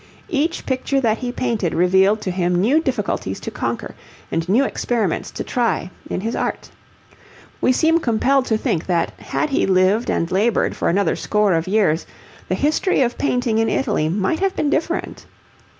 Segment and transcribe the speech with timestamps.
[0.29, 3.93] Each picture that he painted revealed to him new difficulties to conquer,
[4.31, 6.71] and new experiments to try, in his art.
[7.61, 11.67] We seem compelled to think that had he lived and laboured for another score of
[11.67, 12.07] years,
[12.47, 15.27] the history of painting in Italy might have been different.